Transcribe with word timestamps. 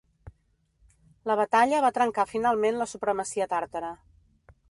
La 1.31 1.35
batalla 1.41 1.83
va 1.85 1.91
trencar 1.99 2.27
finalment 2.31 2.79
la 2.81 2.89
supremacia 2.95 3.49
tàrtara. 3.55 3.93